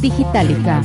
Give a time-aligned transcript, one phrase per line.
[0.00, 0.82] Digitalica.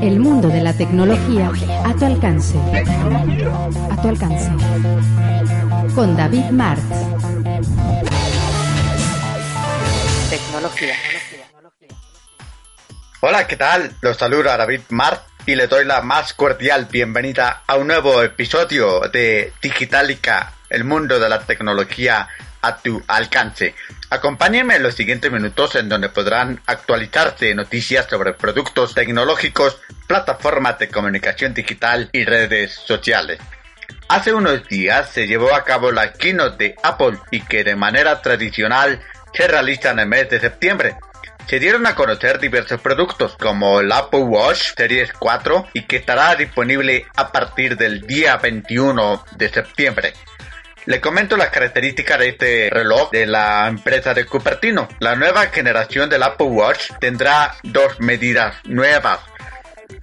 [0.00, 1.50] El mundo de la tecnología
[1.84, 2.56] a tu alcance.
[3.90, 4.52] A tu alcance.
[5.96, 6.82] Con David Martz.
[10.30, 10.94] Tecnología.
[13.20, 13.96] Hola, ¿qué tal?
[14.00, 19.00] Los saluda David Martz y le doy la más cordial bienvenida a un nuevo episodio
[19.12, 22.28] de Digitalica, el mundo de la tecnología
[22.64, 23.74] a tu alcance.
[24.14, 30.88] Acompáñenme en los siguientes minutos en donde podrán actualizarse noticias sobre productos tecnológicos, plataformas de
[30.88, 33.40] comunicación digital y redes sociales.
[34.06, 38.22] Hace unos días se llevó a cabo la keynote de Apple y que de manera
[38.22, 40.94] tradicional se realiza en el mes de septiembre.
[41.48, 46.36] Se dieron a conocer diversos productos como el Apple Watch Series 4 y que estará
[46.36, 50.14] disponible a partir del día 21 de septiembre.
[50.86, 54.86] Le comento las características de este reloj de la empresa de Cupertino.
[55.00, 59.20] La nueva generación del Apple Watch tendrá dos medidas nuevas.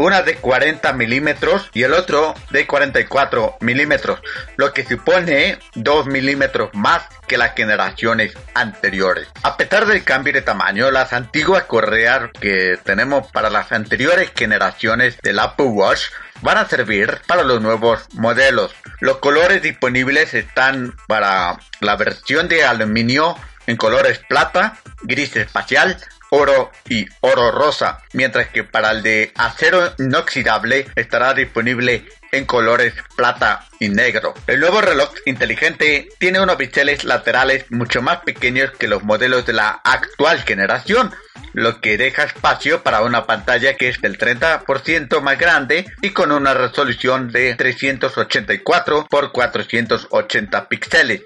[0.00, 4.18] Una de 40 milímetros y el otro de 44 milímetros,
[4.56, 9.28] lo que supone 2 milímetros más que las generaciones anteriores.
[9.42, 15.18] A pesar del cambio de tamaño, las antiguas correas que tenemos para las anteriores generaciones
[15.20, 16.04] del Apple Watch
[16.40, 18.74] van a servir para los nuevos modelos.
[19.00, 25.98] Los colores disponibles están para la versión de aluminio en colores plata, gris espacial,
[26.30, 32.94] oro y oro rosa, mientras que para el de acero inoxidable estará disponible en colores
[33.16, 34.34] plata y negro.
[34.46, 39.52] El nuevo reloj inteligente tiene unos biseles laterales mucho más pequeños que los modelos de
[39.52, 41.12] la actual generación,
[41.52, 46.30] lo que deja espacio para una pantalla que es del 30% más grande y con
[46.32, 51.22] una resolución de 384 x 480 píxeles.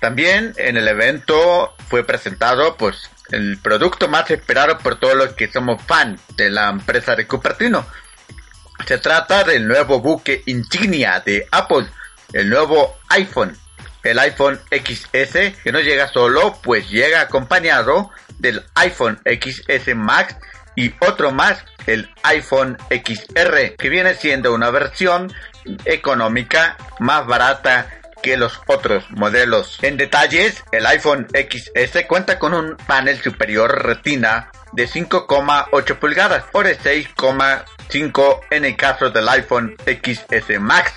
[0.00, 5.50] También en el evento fue presentado pues el producto más esperado por todos los que
[5.50, 7.86] somos fans de la empresa de Cupertino.
[8.86, 11.86] Se trata del nuevo buque insignia de Apple,
[12.32, 13.56] el nuevo iPhone,
[14.02, 20.36] el iPhone XS, que no llega solo, pues llega acompañado del iPhone XS Max
[20.76, 25.32] y otro más, el iPhone XR, que viene siendo una versión
[25.86, 27.88] económica más barata
[28.26, 29.78] que los otros modelos.
[29.82, 36.64] En detalles, el iPhone XS cuenta con un panel superior retina de 5,8 pulgadas o
[36.64, 40.92] de 6,5 en el caso del iPhone XS Max.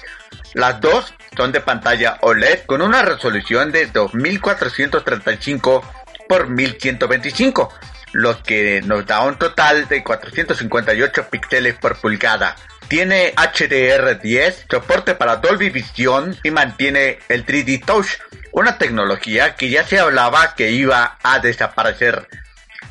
[0.56, 5.84] Las dos son de pantalla OLED con una resolución de 2435
[6.28, 7.72] por 1125,
[8.14, 12.56] lo que nos da un total de 458 píxeles por pulgada.
[12.90, 18.08] Tiene HDR10, soporte para Dolby Vision y mantiene el 3D Touch,
[18.52, 22.28] una tecnología que ya se hablaba que iba a desaparecer.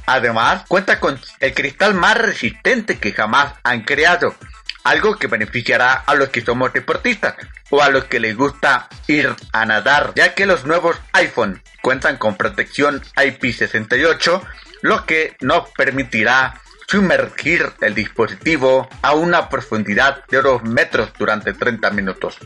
[0.06, 4.36] Además, cuenta con el cristal más resistente que jamás han creado,
[4.84, 7.34] algo que beneficiará a los que somos deportistas
[7.70, 12.18] o a los que les gusta ir a nadar, ya que los nuevos iPhone cuentan
[12.18, 14.42] con protección IP68,
[14.82, 16.54] lo que nos permitirá
[16.88, 22.38] sumergir el dispositivo a una profundidad de 2 metros durante 30 minutos.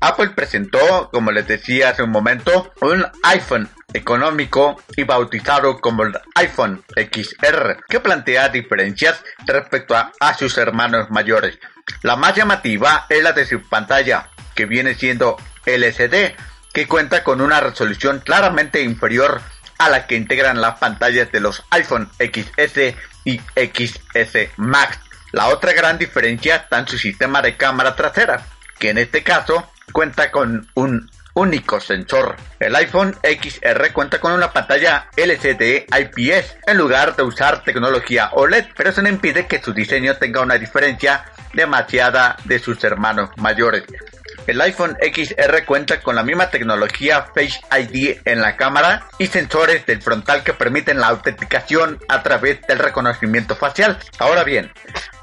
[0.00, 6.18] Apple presentó, como les decía hace un momento, un iPhone económico y bautizado como el
[6.34, 11.58] iPhone XR, que plantea diferencias respecto a, a, sus hermanos mayores.
[12.02, 16.34] La más llamativa es la de su pantalla, que viene siendo LCD,
[16.72, 19.40] que cuenta con una resolución claramente inferior
[19.78, 24.98] a la que integran las pantallas de los iPhone XS y XS Max.
[25.32, 28.46] La otra gran diferencia está en su sistema de cámara trasera,
[28.78, 32.36] que en este caso cuenta con un único sensor.
[32.58, 38.66] El iPhone XR cuenta con una pantalla LCD IPS en lugar de usar tecnología OLED,
[38.74, 43.84] pero eso no impide que su diseño tenga una diferencia demasiada de sus hermanos mayores.
[44.46, 49.84] El iPhone XR cuenta con la misma tecnología Face ID en la cámara y sensores
[49.86, 53.98] del frontal que permiten la autenticación a través del reconocimiento facial.
[54.18, 54.72] Ahora bien,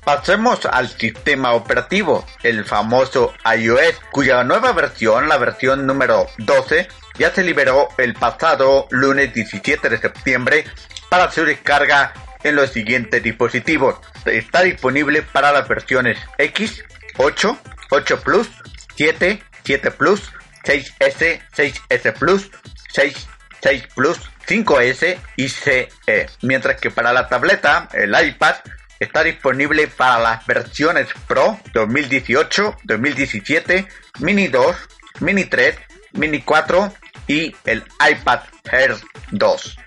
[0.04, 7.34] Pasemos al sistema operativo, el famoso iOS, cuya nueva versión, la versión número 12, ya
[7.34, 10.66] se liberó el pasado lunes 17 de septiembre
[11.08, 13.96] para su descarga en los siguientes dispositivos.
[14.25, 16.84] Está disponible para las versiones X,
[17.18, 17.58] 8,
[17.90, 18.50] 8 Plus,
[18.95, 20.31] 7, 7 Plus,
[20.63, 22.51] 6S, 6S Plus,
[22.94, 23.28] 6,
[23.62, 26.30] 6 Plus, 5S y CE.
[26.42, 28.56] Mientras que para la tableta, el iPad
[29.00, 33.88] está disponible para las versiones Pro 2018, 2017,
[34.19, 34.75] Mini 2,
[35.19, 35.78] Mini 3,
[36.13, 36.94] Mini 4
[37.28, 38.42] y el iPad
[38.72, 38.96] Air
[39.31, 39.78] 2.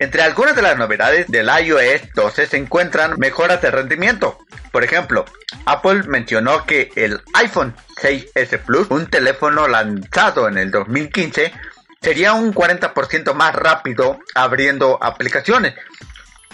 [0.00, 4.38] Entre algunas de las novedades del iOS 12 se encuentran mejoras de rendimiento.
[4.72, 5.26] Por ejemplo,
[5.66, 11.52] Apple mencionó que el iPhone 6S Plus, un teléfono lanzado en el 2015,
[12.00, 15.74] sería un 40% más rápido abriendo aplicaciones,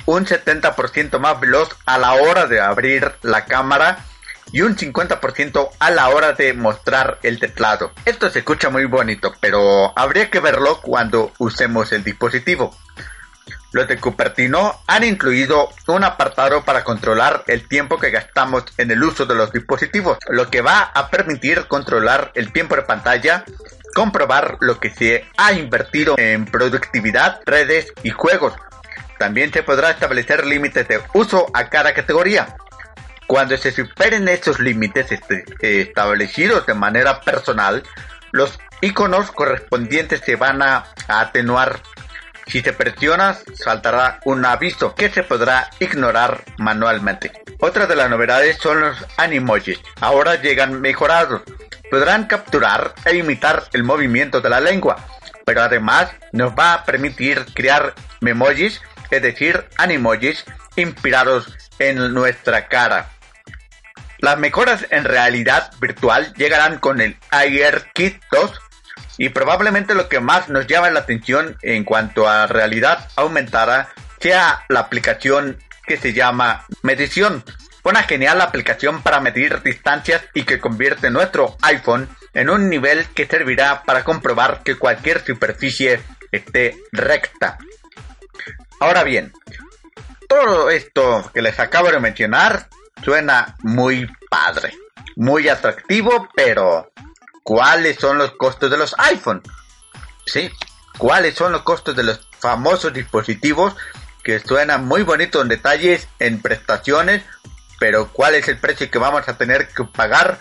[0.07, 4.05] un 70% más veloz a la hora de abrir la cámara
[4.51, 7.93] y un 50% a la hora de mostrar el teclado.
[8.07, 12.77] Esto se escucha muy bonito, pero habría que verlo cuando usemos el dispositivo.
[13.73, 19.03] Los de Cupertino han incluido un apartado para controlar el tiempo que gastamos en el
[19.03, 23.45] uso de los dispositivos, lo que va a permitir controlar el tiempo de pantalla,
[23.95, 28.55] comprobar lo que se ha invertido en productividad, redes y juegos.
[29.19, 32.57] También se podrá establecer límites de uso a cada categoría.
[33.27, 37.83] Cuando se superen estos límites este, establecidos de manera personal,
[38.31, 41.81] los iconos correspondientes se van a atenuar
[42.47, 47.33] si te presionas, saltará un aviso que se podrá ignorar manualmente.
[47.59, 49.81] Otra de las novedades son los animojis.
[50.01, 51.43] Ahora llegan mejorados.
[51.91, 54.97] Podrán capturar e imitar el movimiento de la lengua,
[55.45, 60.45] pero además nos va a permitir crear memojis, es decir, animojis
[60.77, 63.11] inspirados en nuestra cara.
[64.19, 68.61] Las mejoras en realidad virtual llegarán con el AirKit 2
[69.19, 73.89] y probablemente lo que más nos llama la atención en cuanto a realidad aumentada
[74.21, 77.45] sea la aplicación que se llama Medición.
[77.83, 83.27] Una genial aplicación para medir distancias y que convierte nuestro iPhone en un nivel que
[83.27, 86.01] servirá para comprobar que cualquier superficie
[86.33, 87.59] esté recta.
[88.81, 89.33] Ahora bien,
[90.29, 92.69] todo esto que les acabo de mencionar
[93.03, 94.75] suena muy padre,
[95.15, 96.91] muy atractivo, pero
[97.47, 99.41] cuáles son los costos de los iPhone.
[100.27, 100.51] Sí,
[100.99, 103.77] cuáles son los costos de los famosos dispositivos
[104.25, 107.23] que suenan muy bonitos en detalles, en prestaciones,
[107.79, 110.41] pero cuál es el precio que vamos a tener que pagar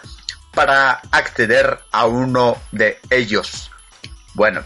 [0.56, 3.70] para acceder a uno de ellos.
[4.34, 4.64] Bueno,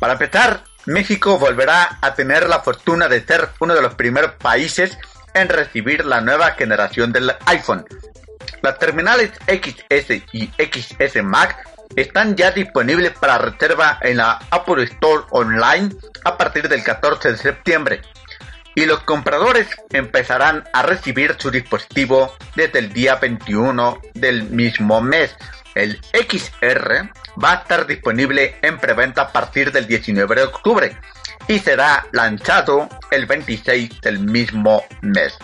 [0.00, 4.96] para empezar, México volverá a tener la fortuna de ser uno de los primeros países
[5.34, 7.84] en recibir la nueva generación del iPhone.
[8.62, 11.56] Las terminales XS y XS Max
[11.96, 15.90] están ya disponibles para reserva en la Apple Store online
[16.24, 18.02] a partir del 14 de septiembre
[18.74, 25.36] y los compradores empezarán a recibir su dispositivo desde el día 21 del mismo mes.
[25.74, 27.10] El XR
[27.42, 30.96] va a estar disponible en preventa a partir del 19 de octubre
[31.48, 35.36] y será lanzado el 26 del mismo mes.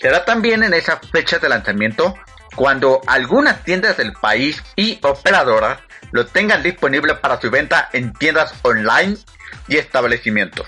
[0.00, 2.14] Será también en esa fecha de lanzamiento
[2.54, 5.78] cuando algunas tiendas del país y operadoras
[6.12, 9.16] lo tengan disponible para su venta en tiendas online
[9.68, 10.66] y establecimientos.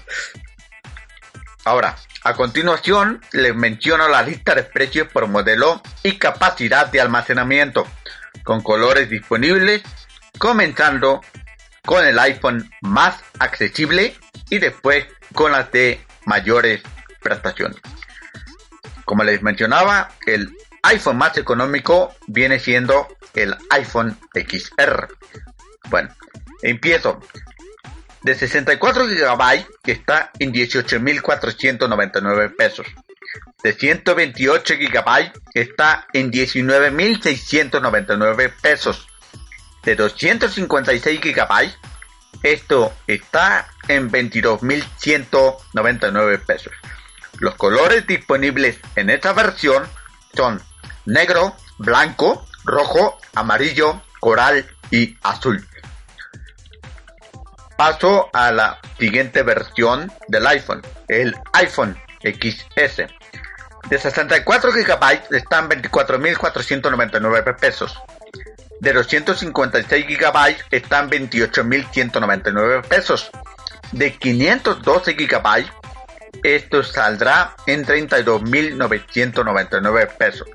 [1.65, 7.87] Ahora, a continuación les menciono la lista de precios por modelo y capacidad de almacenamiento,
[8.43, 9.83] con colores disponibles,
[10.39, 11.21] comenzando
[11.85, 14.17] con el iPhone más accesible
[14.51, 16.83] y después con las de mayores
[17.21, 17.79] prestaciones.
[19.05, 25.07] Como les mencionaba, el iPhone más económico viene siendo el iPhone XR.
[25.89, 26.13] Bueno,
[26.63, 27.21] empiezo.
[28.23, 32.87] De 64 GB que está en 18.499 pesos.
[33.63, 39.07] De 128 GB está en 19.699 pesos.
[39.83, 41.77] De 256 GB
[42.43, 46.75] esto está en 22.199 pesos.
[47.39, 49.83] Los colores disponibles en esta versión
[50.35, 50.63] son
[51.07, 55.67] negro, blanco, rojo, amarillo, coral y azul.
[57.77, 63.03] Paso a la siguiente versión del iPhone, el iPhone XS.
[63.89, 67.99] De 64 GB están 24.499 pesos.
[68.81, 73.31] De 256 GB están 28.199 pesos.
[73.93, 75.67] De 512 GB
[76.43, 80.49] esto saldrá en 32.999 pesos.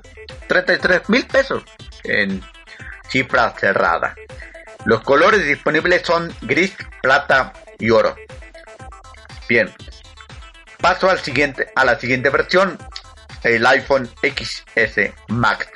[0.46, 1.64] 33 mil pesos
[2.04, 2.40] en
[3.08, 4.14] cifra cerrada.
[4.84, 8.16] Los colores disponibles son gris, plata y oro.
[9.48, 9.72] Bien,
[10.80, 12.78] paso al siguiente, a la siguiente versión,
[13.42, 15.66] el iPhone XS Max.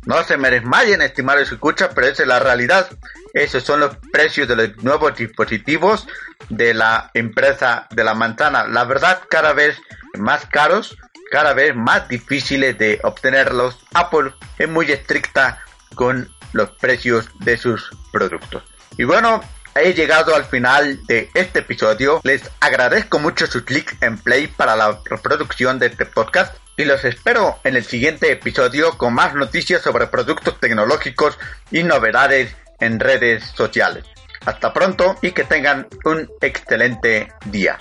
[0.06, 2.90] No se me desmayen, estimados escuchas, pero esa es la realidad.
[3.34, 6.08] Esos son los precios de los nuevos dispositivos
[6.50, 8.68] de la empresa de la manzana.
[8.68, 9.78] La verdad, cada vez
[10.18, 10.98] más caros,
[11.34, 13.80] cada vez más difíciles de obtenerlos.
[13.96, 15.58] Apple es muy estricta
[15.96, 18.62] con los precios de sus productos.
[19.00, 19.42] Y bueno,
[19.74, 22.22] he llegado al final de este episodio.
[22.24, 27.04] Les agradezco mucho su clic en play para la reproducción de este podcast y los
[27.04, 31.40] espero en el siguiente episodio con más noticias sobre productos tecnológicos
[31.72, 34.06] y novedades en redes sociales.
[34.46, 37.80] Hasta pronto y que tengan un excelente día.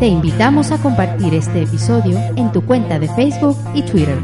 [0.00, 4.16] Te invitamos a compartir este episodio en tu cuenta de Facebook y Twitter.